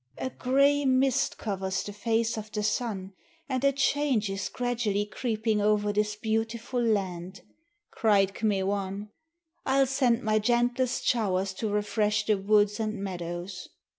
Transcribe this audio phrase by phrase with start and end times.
[0.17, 3.13] "A grey mist covers the face of the sun
[3.47, 7.41] and a change is gradually creeping over this beautiful land,"
[7.91, 9.11] cried K'me wan.
[9.63, 13.69] "I'll send my gentlest showers to refresh the woods and meadows."